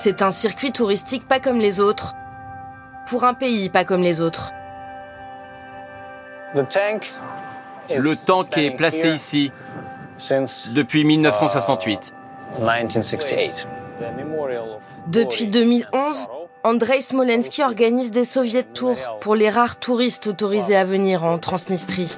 [0.00, 2.14] C'est un circuit touristique pas comme les autres,
[3.08, 4.52] pour un pays pas comme les autres.
[6.54, 6.64] Le
[8.24, 9.50] tank est placé ici
[10.70, 12.14] depuis 1968.
[15.08, 16.28] Depuis 2011,
[16.62, 22.14] Andrei Smolensky organise des soviets tours pour les rares touristes autorisés à venir en Transnistrie.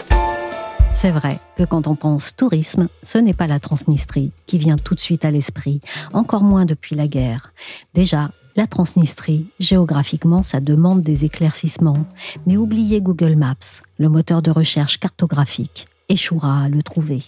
[0.93, 4.95] C'est vrai que quand on pense tourisme, ce n'est pas la Transnistrie qui vient tout
[4.95, 5.81] de suite à l'esprit,
[6.12, 7.53] encore moins depuis la guerre.
[7.95, 12.05] Déjà, la Transnistrie, géographiquement, ça demande des éclaircissements.
[12.47, 13.56] Mais oubliez Google Maps,
[13.98, 17.23] le moteur de recherche cartographique échouera à le trouver.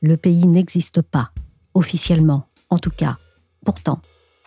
[0.00, 1.30] Le pays n'existe pas,
[1.74, 3.18] officiellement, en tout cas.
[3.64, 4.00] Pourtant,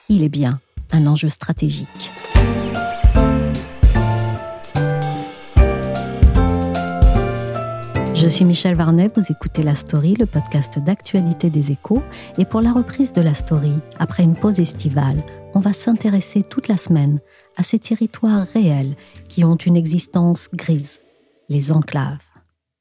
[0.09, 0.59] il est bien
[0.91, 2.11] un enjeu stratégique.
[8.21, 12.03] Je suis Michel Varnet, vous écoutez La Story, le podcast d'actualité des échos.
[12.37, 16.67] Et pour la reprise de La Story, après une pause estivale, on va s'intéresser toute
[16.67, 17.21] la semaine
[17.55, 18.97] à ces territoires réels
[19.29, 20.99] qui ont une existence grise,
[21.47, 22.19] les enclaves.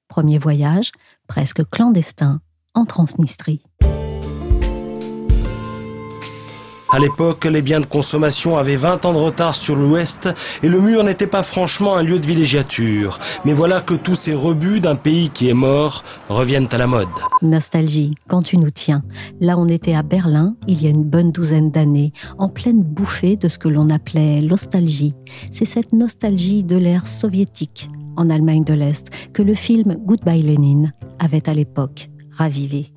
[0.08, 0.90] Premier voyage,
[1.28, 2.40] presque clandestin,
[2.74, 3.62] en Transnistrie.
[6.90, 10.26] À l'époque, les biens de consommation avaient 20 ans de retard sur l'Ouest
[10.62, 13.18] et le mur n'était pas franchement un lieu de villégiature.
[13.44, 17.08] Mais voilà que tous ces rebuts d'un pays qui est mort reviennent à la mode.
[17.42, 19.02] Nostalgie, quand tu nous tiens.
[19.38, 23.36] Là, on était à Berlin il y a une bonne douzaine d'années, en pleine bouffée
[23.36, 25.12] de ce que l'on appelait l'ostalgie.
[25.52, 30.90] C'est cette nostalgie de l'ère soviétique en Allemagne de l'Est que le film Goodbye Lenin
[31.18, 32.92] avait à l'époque ravivé.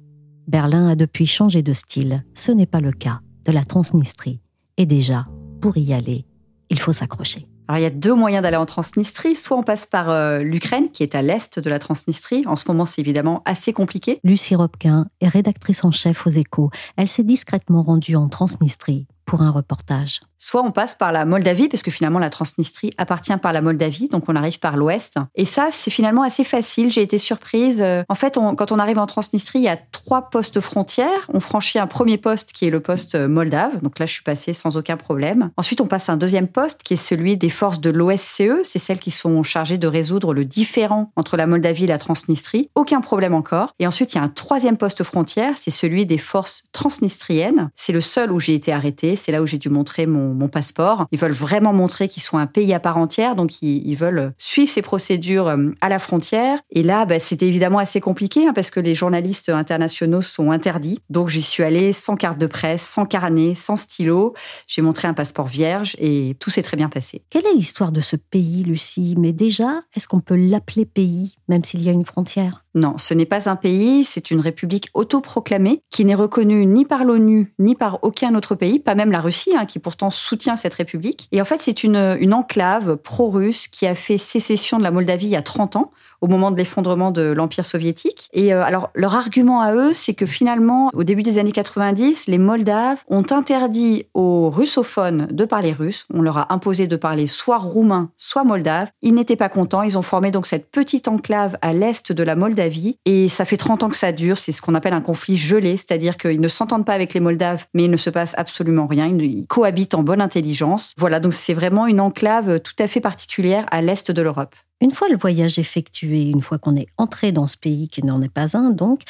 [0.47, 2.23] Berlin a depuis changé de style.
[2.33, 4.39] Ce n'est pas le cas de la Transnistrie.
[4.77, 5.27] Et déjà,
[5.61, 6.25] pour y aller,
[6.69, 7.47] il faut s'accrocher.
[7.67, 9.35] Alors il y a deux moyens d'aller en Transnistrie.
[9.35, 12.43] Soit on passe par euh, l'Ukraine, qui est à l'est de la Transnistrie.
[12.45, 14.19] En ce moment, c'est évidemment assez compliqué.
[14.23, 16.69] Lucie Robquin est rédactrice en chef aux échos.
[16.97, 20.21] Elle s'est discrètement rendue en Transnistrie pour un reportage.
[20.43, 24.07] Soit on passe par la Moldavie, parce que finalement la Transnistrie appartient par la Moldavie,
[24.07, 25.17] donc on arrive par l'ouest.
[25.35, 26.89] Et ça, c'est finalement assez facile.
[26.89, 27.85] J'ai été surprise.
[28.09, 31.29] En fait, quand on arrive en Transnistrie, il y a trois postes frontières.
[31.31, 33.79] On franchit un premier poste qui est le poste moldave.
[33.83, 35.51] Donc là, je suis passée sans aucun problème.
[35.57, 38.63] Ensuite, on passe à un deuxième poste qui est celui des forces de l'OSCE.
[38.63, 42.71] C'est celles qui sont chargées de résoudre le différent entre la Moldavie et la Transnistrie.
[42.73, 43.75] Aucun problème encore.
[43.77, 45.53] Et ensuite, il y a un troisième poste frontière.
[45.55, 47.69] C'est celui des forces transnistriennes.
[47.75, 49.15] C'est le seul où j'ai été arrêtée.
[49.15, 51.05] C'est là où j'ai dû montrer mon mon, passeport.
[51.11, 54.69] Ils veulent vraiment montrer qu'ils sont un pays à part entière, donc ils, veulent suivre
[54.69, 56.59] ces procédures euh, à la frontière.
[56.71, 60.99] Et là, bah, c'était évidemment assez compliqué hein, parce que les journalistes internationaux sont interdits.
[61.09, 64.33] Donc j'y suis allée sans carte de presse, sans carnet, sans stylo.
[64.67, 67.23] J'ai montré un passeport vierge et tout s'est très bien passé.
[67.29, 69.15] Quelle est l'histoire de ce pays, Lucie?
[69.17, 72.63] Mais déjà, est-ce qu'on peut l'appeler pays, même s'il y a une frontière?
[72.73, 77.03] Non, ce n'est pas un pays, c'est une république autoproclamée qui n'est reconnue ni par
[77.03, 80.75] l'ONU ni par aucun autre pays, pas même la Russie, hein, qui pourtant soutient cette
[80.75, 81.27] république.
[81.33, 85.25] Et en fait, c'est une, une enclave pro-russe qui a fait sécession de la Moldavie
[85.25, 88.29] il y a 30 ans au moment de l'effondrement de l'Empire soviétique.
[88.33, 92.27] Et euh, alors, leur argument à eux, c'est que finalement, au début des années 90,
[92.27, 96.05] les Moldaves ont interdit aux russophones de parler russe.
[96.13, 98.89] On leur a imposé de parler soit roumain, soit moldave.
[99.01, 99.81] Ils n'étaient pas contents.
[99.81, 102.97] Ils ont formé donc cette petite enclave à l'est de la Moldavie.
[103.05, 104.37] Et ça fait 30 ans que ça dure.
[104.37, 107.65] C'est ce qu'on appelle un conflit gelé, c'est-à-dire qu'ils ne s'entendent pas avec les Moldaves,
[107.73, 109.07] mais il ne se passe absolument rien.
[109.07, 110.93] Ils cohabitent en bonne intelligence.
[110.97, 114.55] Voilà, donc c'est vraiment une enclave tout à fait particulière à l'est de l'Europe.
[114.81, 118.21] Une fois le voyage effectué, une fois qu'on est entré dans ce pays qui n'en
[118.21, 119.03] est pas un, donc,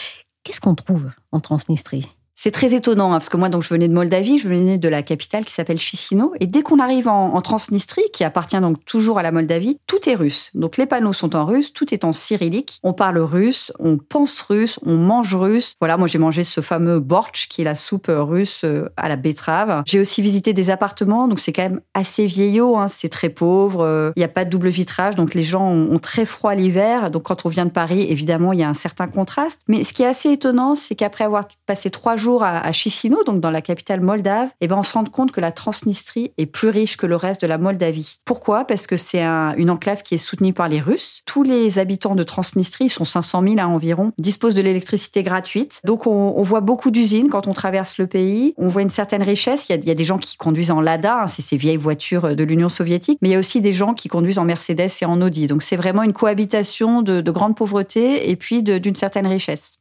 [0.44, 2.08] qu'est-ce qu'on trouve en Transnistrie?
[2.44, 4.90] C'est très étonnant, hein, parce que moi, donc, je venais de Moldavie, je venais de
[4.90, 6.34] la capitale qui s'appelle Chisinau.
[6.40, 10.16] Et dès qu'on arrive en, Transnistrie, qui appartient donc toujours à la Moldavie, tout est
[10.16, 10.50] russe.
[10.56, 12.80] Donc les panneaux sont en russe, tout est en cyrillique.
[12.82, 15.76] On parle russe, on pense russe, on mange russe.
[15.80, 19.18] Voilà, moi j'ai mangé ce fameux borch, qui est la soupe russe euh, à la
[19.18, 19.84] betterave.
[19.86, 23.82] J'ai aussi visité des appartements, donc c'est quand même assez vieillot, hein, c'est très pauvre.
[23.82, 27.12] Euh, il n'y a pas de double vitrage, donc les gens ont très froid l'hiver.
[27.12, 29.62] Donc quand on vient de Paris, évidemment, il y a un certain contraste.
[29.68, 33.24] Mais ce qui est assez étonnant, c'est qu'après avoir passé trois jours à, à Chisinau,
[33.24, 36.46] donc dans la capitale moldave, eh ben on se rend compte que la Transnistrie est
[36.46, 38.18] plus riche que le reste de la Moldavie.
[38.26, 38.66] Pourquoi?
[38.66, 41.22] Parce que c'est une enclave qui est soutenue par les Russes.
[41.26, 45.82] Tous les habitants de Transnistrie, ils sont 500 000 à environ, disposent de l'électricité gratuite.
[45.84, 48.54] Donc on, voit beaucoup d'usines quand on traverse le pays.
[48.58, 49.68] On voit une certaine richesse.
[49.70, 52.44] Il y a, des gens qui conduisent en Lada, hein, c'est ces vieilles voitures de
[52.44, 55.22] l'Union soviétique, mais il y a aussi des gens qui conduisent en Mercedes et en
[55.22, 55.48] Audi.
[55.48, 59.80] Donc c'est vraiment une cohabitation de grande pauvreté et puis d'une certaine richesse.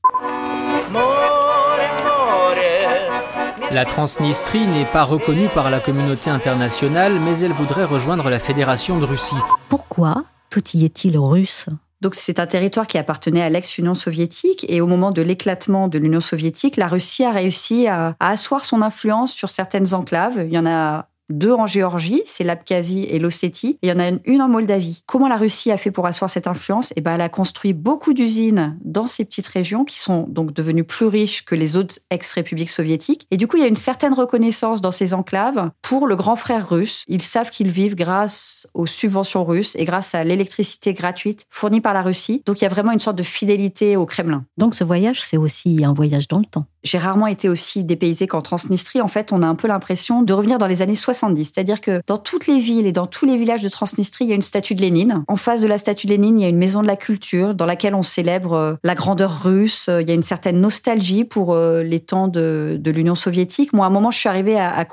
[3.73, 8.99] La Transnistrie n'est pas reconnue par la communauté internationale, mais elle voudrait rejoindre la Fédération
[8.99, 9.37] de Russie.
[9.69, 11.69] Pourquoi tout y est-il russe?
[12.01, 15.99] Donc c'est un territoire qui appartenait à l'ex-Union soviétique et au moment de l'éclatement de
[15.99, 20.43] l'Union soviétique, la Russie a réussi à, à, asseoir son influence sur certaines enclaves.
[20.45, 23.79] Il y en a deux en Géorgie, c'est l'Abkhazie et l'Ossétie.
[23.83, 25.03] Il y en a une en Moldavie.
[25.07, 26.93] Comment la Russie a fait pour asseoir cette influence?
[26.97, 30.85] Eh ben, elle a construit beaucoup d'usines dans ces petites régions qui sont donc devenues
[30.85, 33.27] plus riches que les autres ex-républiques soviétiques.
[33.31, 36.37] Et du coup, il y a une certaine reconnaissance dans ces enclaves pour le grand
[36.37, 37.05] frère russe.
[37.09, 41.95] Ils savent qu'ils vivent grâce aux subventions russes et grâce à l'électricité gratuite fournie par
[41.95, 42.43] la Russie.
[42.47, 44.45] Donc, il y a vraiment une sorte de fidélité au Kremlin.
[44.57, 46.67] Donc, ce voyage, c'est aussi un voyage dans le temps.
[46.83, 49.01] J'ai rarement été aussi dépaysée qu'en Transnistrie.
[49.01, 51.45] En fait, on a un peu l'impression de revenir dans les années 70.
[51.45, 54.33] C'est-à-dire que dans toutes les villes et dans tous les villages de Transnistrie, il y
[54.33, 55.25] a une statue de Lénine.
[55.29, 57.55] En face de la statue de Lénine, il y a une maison de la culture
[57.55, 59.89] dans laquelle on célèbre euh, la grandeur russe.
[59.89, 63.73] Il y a une certaine nostalgie pour euh, les temps de, l'Union soviétique.
[63.73, 64.85] Moi, à un moment, je suis arrivée à, à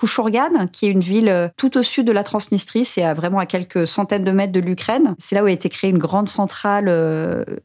[0.72, 2.86] qui est une ville euh, tout au sud de la Transnistrie.
[2.86, 5.16] C'est vraiment à quelques centaines de mètres de l'Ukraine.
[5.20, 6.94] C'est là où a été créée une grande centrale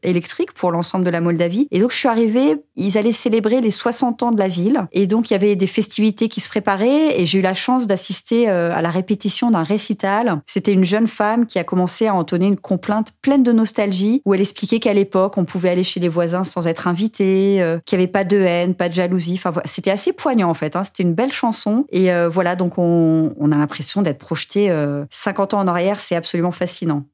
[0.01, 1.67] électrique pour l'ensemble de la Moldavie.
[1.71, 4.87] Et donc, je suis arrivée, ils allaient célébrer les 60 de la ville.
[4.91, 7.87] Et donc, il y avait des festivités qui se préparaient et j'ai eu la chance
[7.87, 10.41] d'assister euh, à la répétition d'un récital.
[10.47, 14.33] C'était une jeune femme qui a commencé à entonner une complainte pleine de nostalgie où
[14.33, 17.97] elle expliquait qu'à l'époque, on pouvait aller chez les voisins sans être invité, euh, qu'il
[17.97, 19.39] n'y avait pas de haine, pas de jalousie.
[19.43, 20.75] Enfin, c'était assez poignant en fait.
[20.75, 20.83] Hein.
[20.83, 21.85] C'était une belle chanson.
[21.91, 24.71] Et euh, voilà, donc on, on a l'impression d'être projeté
[25.09, 25.99] 50 ans en arrière.
[25.99, 27.05] C'est absolument fascinant.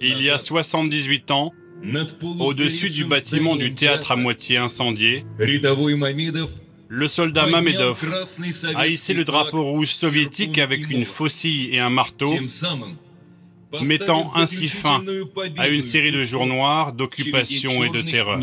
[0.00, 1.52] Il y a 78 ans,
[2.38, 5.24] au-dessus du bâtiment du théâtre à moitié incendié,
[6.88, 8.04] le soldat Mamedov
[8.74, 12.30] a hissé le drapeau rouge soviétique avec une faucille et un marteau,
[13.82, 15.02] mettant ainsi fin
[15.56, 18.38] à une série de jours noirs d'occupation et de terreur.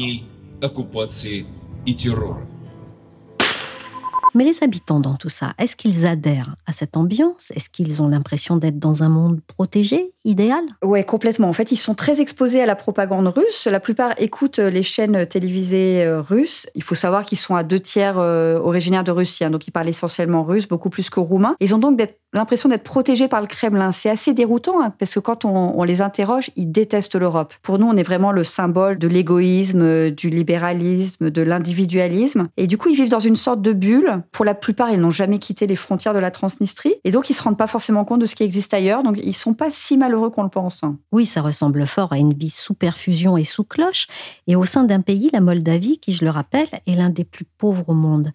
[4.36, 7.52] Mais les habitants dans tout ça, est-ce qu'ils adhèrent à cette ambiance?
[7.56, 10.64] Est-ce qu'ils ont l'impression d'être dans un monde protégé, idéal?
[10.84, 11.50] Ouais, complètement.
[11.50, 13.68] En fait, ils sont très exposés à la propagande russe.
[13.68, 16.68] La plupart écoutent les chaînes télévisées euh, russes.
[16.76, 19.72] Il faut savoir qu'ils sont à deux tiers euh, originaires de Russie, hein, donc ils
[19.72, 21.56] parlent essentiellement russe, beaucoup plus que roumain.
[21.60, 21.98] Ils ont donc
[22.34, 23.92] l'impression d'être protégés par le Kremlin.
[23.92, 27.54] C'est assez déroutant hein, parce que quand on, on, les interroge, ils détestent l'Europe.
[27.62, 32.50] Pour nous, on est vraiment le symbole de l'égoïsme, du libéralisme, de l'individualisme.
[32.58, 35.10] Et du coup, ils vivent dans une sorte de bulle pour la plupart, ils n'ont
[35.10, 38.22] jamais quitté les frontières de la Transnistrie et donc ils se rendent pas forcément compte
[38.22, 39.04] de ce qui existe ailleurs.
[39.04, 40.81] Donc ils sont pas si malheureux qu'on le pense.
[41.12, 44.08] Oui, ça ressemble fort à une vie sous perfusion et sous cloche
[44.48, 47.46] et au sein d'un pays, la Moldavie, qui je le rappelle, est l'un des plus
[47.46, 48.31] pauvres au monde.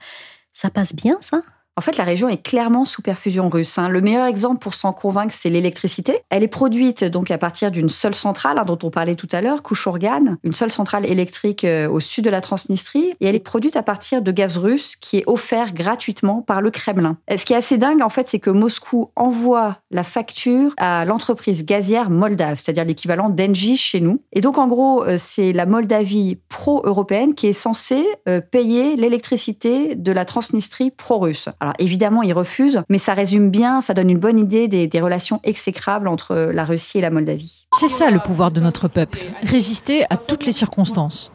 [0.52, 1.42] Ça passe bien, ça?
[1.76, 3.78] En fait, la région est clairement sous perfusion russe.
[3.78, 3.88] Hein.
[3.88, 6.20] Le meilleur exemple pour s'en convaincre, c'est l'électricité.
[6.30, 9.40] Elle est produite donc à partir d'une seule centrale hein, dont on parlait tout à
[9.40, 13.40] l'heure, Kouchourgan, une seule centrale électrique euh, au sud de la Transnistrie, et elle est
[13.40, 17.16] produite à partir de gaz russe qui est offert gratuitement par le Kremlin.
[17.36, 21.64] Ce qui est assez dingue, en fait, c'est que Moscou envoie la facture à l'entreprise
[21.64, 24.20] gazière moldave, c'est-à-dire l'équivalent d'Engie chez nous.
[24.32, 29.96] Et donc, en gros, euh, c'est la Moldavie pro-européenne qui est censée euh, payer l'électricité
[29.96, 31.48] de la Transnistrie pro-russe.
[31.64, 35.00] Alors évidemment, ils refusent, mais ça résume bien, ça donne une bonne idée des, des
[35.00, 37.64] relations exécrables entre la Russie et la Moldavie.
[37.72, 41.32] C'est ça le pouvoir de notre peuple, résister à toutes les circonstances.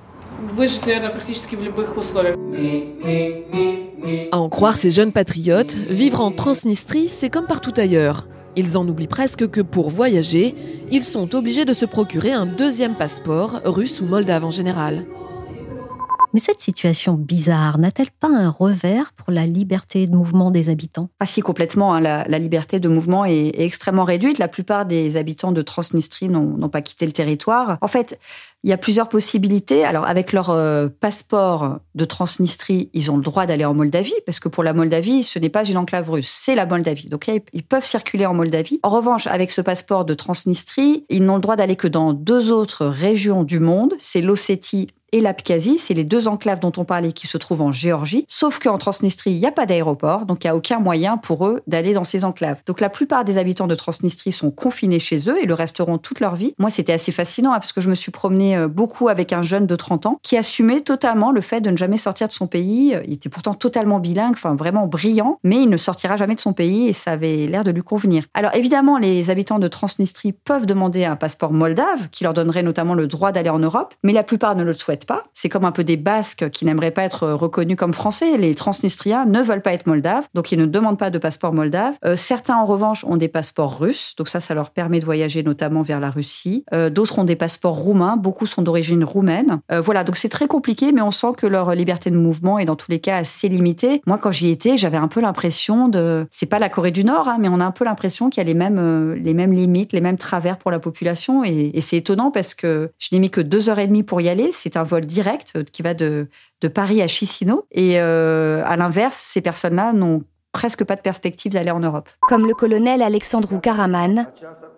[4.31, 8.27] À en croire ces jeunes patriotes, vivre en Transnistrie, c'est comme partout ailleurs.
[8.55, 10.53] Ils en oublient presque que pour voyager,
[10.91, 15.07] ils sont obligés de se procurer un deuxième passeport, russe ou moldave en général.
[16.33, 21.09] Mais cette situation bizarre n'a-t-elle pas un revers pour la liberté de mouvement des habitants?
[21.19, 21.95] Ah si, complètement.
[21.95, 22.01] Hein.
[22.01, 24.37] La, liberté de mouvement est, est, extrêmement réduite.
[24.37, 27.77] La plupart des habitants de Transnistrie n'ont pas quitté le territoire.
[27.81, 28.19] En fait,
[28.63, 29.85] il y a plusieurs possibilités.
[29.85, 34.39] Alors, avec leur euh, passeport de Transnistrie, ils ont le droit d'aller en Moldavie, parce
[34.39, 37.07] que pour la Moldavie, ce n'est pas une enclave russe, c'est la Moldavie.
[37.07, 38.79] Donc, ils peuvent circuler en Moldavie.
[38.83, 42.51] En revanche, avec ce passeport de Transnistrie, ils n'ont le droit d'aller que dans deux
[42.51, 45.77] autres régions du monde, c'est l'Ossétie et l'Abkhazie.
[45.79, 48.25] C'est les deux enclaves dont on parlait qui se trouvent en Géorgie.
[48.27, 51.45] Sauf qu'en Transnistrie, il n'y a pas d'aéroport, donc il n'y a aucun moyen pour
[51.45, 52.61] eux d'aller dans ces enclaves.
[52.65, 56.19] Donc la plupart des habitants de Transnistrie sont confinés chez eux et le resteront toute
[56.19, 56.53] leur vie.
[56.57, 59.41] Moi, c'était assez fascinant hein, parce que je me suis promenée euh, beaucoup avec un
[59.41, 62.47] jeune de 30 ans qui assumait totalement le fait de ne jamais sortir de son
[62.47, 62.95] pays.
[63.05, 66.53] Il était pourtant totalement bilingue, enfin vraiment brillant, mais il ne sortira jamais de son
[66.53, 68.23] pays et ça avait l'air de lui convenir.
[68.33, 72.93] Alors évidemment, les habitants de Transnistrie peuvent demander un passeport moldave qui leur donnerait notamment
[72.93, 75.25] le droit d'aller en Europe, mais la plupart ne le souhaitent pas.
[75.33, 78.37] C'est comme un peu des Basques qui n'aimeraient pas être reconnus comme français.
[78.37, 81.95] Les Transnistriens ne veulent pas être moldaves, donc ils ne demandent pas de passeport moldave.
[82.05, 85.43] Euh, certains, en revanche, ont des passeports russes, donc ça, ça leur permet de voyager
[85.43, 86.63] notamment vers la Russie.
[86.73, 89.59] Euh, d'autres ont des passeports roumains, beaucoup sont d'origine roumaine.
[89.71, 92.65] Euh, voilà, donc c'est très compliqué, mais on sent que leur liberté de mouvement est
[92.65, 94.01] dans tous les cas assez limitée.
[94.05, 97.27] Moi, quand j'y étais, j'avais un peu l'impression de, c'est pas la Corée du Nord,
[97.27, 99.93] hein, mais on a un peu l'impression qu'il y a les mêmes, les mêmes limites,
[99.93, 103.41] les mêmes travers pour la population, et, c'est étonnant parce que je n'ai mis que
[103.41, 104.49] deux heures et demie pour y aller.
[104.51, 106.27] C'est un vol direct qui va de,
[106.61, 111.71] de Paris à Chisinau, et à l'inverse, ces personnes-là n'ont presque pas de perspective d'aller
[111.71, 112.09] en Europe.
[112.21, 114.27] Comme le colonel Alexandru Karaman,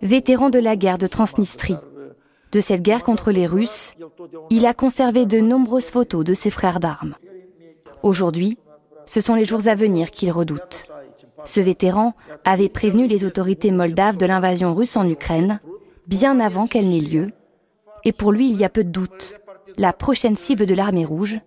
[0.02, 1.76] vétéran de la guerre de Transnistrie.
[2.52, 3.94] De cette guerre contre les Russes,
[4.50, 7.14] il a conservé de nombreuses photos de ses frères d'armes.
[8.02, 8.58] Aujourd'hui,
[9.06, 10.86] ce sont les jours à venir qu'il redoute.
[11.46, 12.14] Ce vétéran
[12.44, 15.60] avait prévenu les autorités moldaves de l'invasion russe en Ukraine,
[16.06, 17.30] bien avant qu'elle n'ait lieu,
[18.04, 19.36] et pour lui il y a peu de doute,
[19.76, 21.40] la prochaine cible de l'armée rouge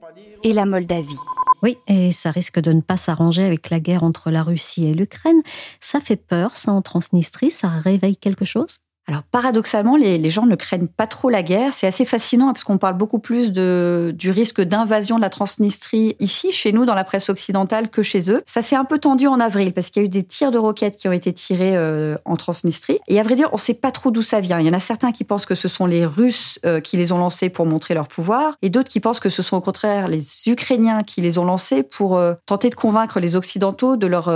[0.43, 1.17] est la Moldavie.
[1.63, 4.93] Oui, et ça risque de ne pas s'arranger avec la guerre entre la Russie et
[4.93, 5.41] l'Ukraine.
[5.79, 8.79] Ça fait peur, ça en Transnistrie, ça réveille quelque chose?
[9.07, 11.73] Alors paradoxalement, les, gens ne craignent pas trop la guerre.
[11.73, 16.15] C'est assez fascinant parce qu'on parle beaucoup plus de, du risque d'invasion de la Transnistrie
[16.19, 18.41] ici, chez nous, dans la presse occidentale, que chez eux.
[18.47, 20.57] Ça s'est un peu tendu en avril parce qu'il y a eu des tirs de
[20.57, 22.99] roquettes qui ont été tirés euh, en Transnistrie.
[23.07, 24.59] Et à vrai dire, on ne sait pas trop d'où ça vient.
[24.59, 27.11] Il y en a certains qui pensent que ce sont les Russes euh, qui les
[27.11, 30.07] ont lancés pour montrer leur pouvoir, et d'autres qui pensent que ce sont au contraire
[30.07, 34.29] les Ukrainiens qui les ont lancés pour euh, tenter de convaincre les Occidentaux de leur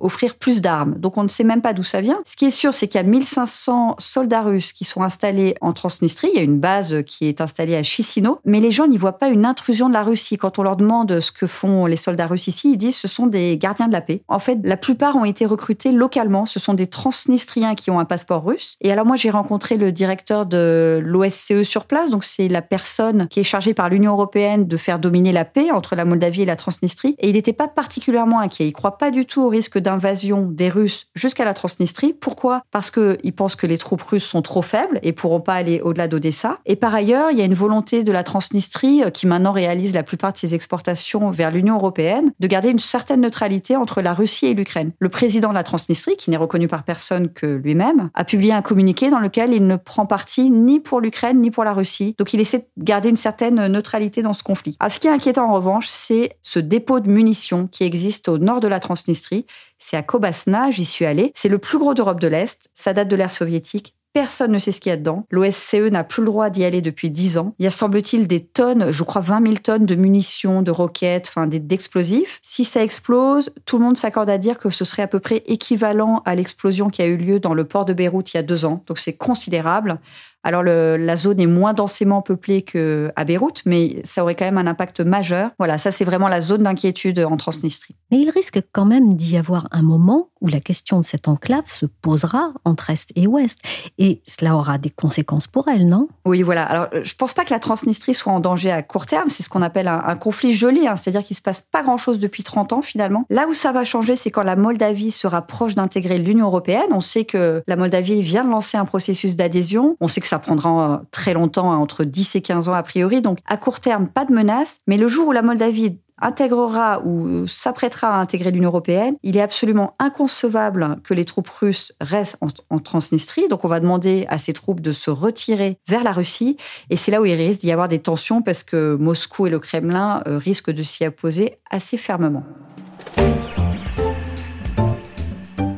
[0.00, 0.94] offrir plus d'armes.
[0.96, 2.20] Donc on ne sait même pas d'où ça vient.
[2.24, 5.72] Ce qui est sûr, c'est qu'il y a 1500 soldats russes qui sont installés en
[5.72, 6.30] Transnistrie.
[6.32, 9.18] Il y a une base qui est installée à Chisinau, mais les gens n'y voient
[9.18, 10.36] pas une intrusion de la Russie.
[10.36, 13.26] Quand on leur demande ce que font les soldats russes ici, ils disent ce sont
[13.26, 14.22] des gardiens de la paix.
[14.28, 16.46] En fait, la plupart ont été recrutés localement.
[16.46, 18.76] Ce sont des Transnistriens qui ont un passeport russe.
[18.80, 22.10] Et alors moi, j'ai rencontré le directeur de l'OSCE sur place.
[22.10, 25.70] Donc c'est la personne qui est chargée par l'Union européenne de faire dominer la paix
[25.70, 27.16] entre la Moldavie et la Transnistrie.
[27.18, 28.66] Et il n'était pas particulièrement inquiet.
[28.66, 32.12] Il croit pas du tout au risque d'invasion des Russes jusqu'à la Transnistrie.
[32.12, 32.62] Pourquoi?
[32.70, 36.08] Parce qu'il pense que les troupes russes sont trop faibles et pourront pas aller au-delà
[36.08, 36.58] d'Odessa.
[36.66, 39.94] Et par ailleurs, il y a une volonté de la Transnistrie, euh, qui maintenant réalise
[39.94, 44.12] la plupart de ses exportations vers l'Union européenne, de garder une certaine neutralité entre la
[44.12, 44.92] Russie et l'Ukraine.
[44.98, 48.62] Le président de la Transnistrie, qui n'est reconnu par personne que lui-même, a publié un
[48.62, 52.14] communiqué dans lequel il ne prend parti ni pour l'Ukraine ni pour la Russie.
[52.18, 54.76] Donc il essaie de garder une certaine neutralité dans ce conflit.
[54.80, 58.38] Ah, ce qui est inquiétant en revanche, c'est ce dépôt de munitions qui existe au
[58.38, 59.46] nord de la Transnistrie
[59.80, 61.32] c'est à Kobasna, j'y suis allée.
[61.34, 62.68] C'est le plus gros d'Europe de l'Est.
[62.74, 63.96] Ça date de l'ère soviétique.
[64.12, 65.24] Personne ne sait ce qu'il y a dedans.
[65.30, 67.54] L'OSCE n'a plus le droit d'y aller depuis 10 ans.
[67.60, 71.28] Il y a, semble-t-il, des tonnes, je crois 20 000 tonnes de munitions, de roquettes,
[71.28, 72.40] enfin d'explosifs.
[72.42, 75.44] Si ça explose, tout le monde s'accorde à dire que ce serait à peu près
[75.46, 78.42] équivalent à l'explosion qui a eu lieu dans le port de Beyrouth il y a
[78.42, 78.82] deux ans.
[78.88, 80.00] Donc c'est considérable.
[80.42, 84.66] Alors la zone est moins densément peuplée qu'à Beyrouth, mais ça aurait quand même un
[84.66, 85.50] impact majeur.
[85.58, 87.94] Voilà, ça c'est vraiment la zone d'inquiétude en Transnistrie.
[88.10, 91.64] Mais il risque quand même d'y avoir un moment où la question de cette enclave
[91.66, 93.58] se posera entre Est et Ouest.
[93.98, 96.08] Et cela aura des conséquences pour elle, non?
[96.24, 96.64] Oui, voilà.
[96.64, 99.28] Alors je pense pas que la Transnistrie soit en danger à court terme.
[99.28, 100.96] C'est ce qu'on appelle un, conflit gelé, hein.
[100.96, 103.24] c'est-à-dire qu'il se passe pas grand-chose depuis 30 ans finalement.
[103.28, 106.88] Là où ça va changer, c'est quand la Moldavie sera proche d'intégrer l'Union européenne.
[106.92, 109.96] On sait que la Moldavie vient de lancer un processus d'adhésion.
[110.00, 112.82] On sait que ça prendra euh, très longtemps, hein, entre 10 et 15 ans a
[112.82, 113.20] priori.
[113.20, 114.78] Donc à court terme, pas de menace.
[114.86, 119.40] Mais le jour où la Moldavie intégrera ou s'apprêtera à intégrer l'Union européenne, il est
[119.40, 122.36] absolument inconcevable que les troupes russes restent
[122.70, 123.48] en, Transnistrie.
[123.48, 126.56] Donc on va demander à ces troupes de se retirer vers la Russie.
[126.90, 129.58] Et c'est là où il risque d'y avoir des tensions parce que Moscou et le
[129.58, 132.44] Kremlin euh, risquent de s'y opposer assez fermement.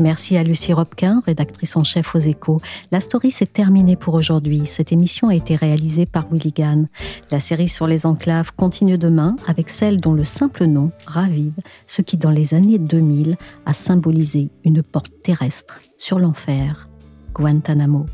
[0.03, 2.61] Merci à Lucie Robquin, rédactrice en chef aux échos.
[2.91, 4.63] La story s'est terminée pour aujourd'hui.
[4.67, 6.53] Cette émission a été réalisée par Willy.
[7.31, 11.55] La série sur les enclaves continue demain avec celle dont le simple nom ravive
[11.87, 16.89] ce qui, dans les années 2000, a symbolisé une porte terrestre sur l'enfer,
[17.33, 18.07] Guantanamo.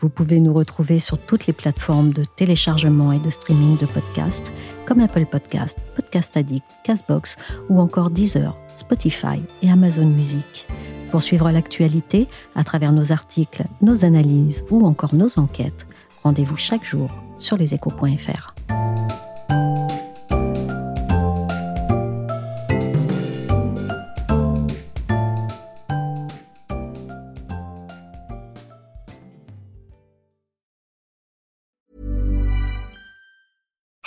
[0.00, 4.52] Vous pouvez nous retrouver sur toutes les plateformes de téléchargement et de streaming de podcasts,
[4.84, 7.38] comme Apple Podcast, Podcast Addict, Castbox
[7.70, 10.68] ou encore Deezer, Spotify et Amazon Music.
[11.12, 15.86] Pour suivre l'actualité à travers nos articles, nos analyses ou encore nos enquêtes,
[16.22, 18.51] rendez-vous chaque jour sur leséchos.fr.